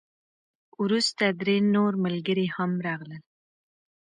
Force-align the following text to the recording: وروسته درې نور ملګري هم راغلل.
وروسته 0.83 1.23
درې 1.41 1.57
نور 1.75 1.93
ملګري 2.05 2.47
هم 2.55 2.71
راغلل. 2.87 3.21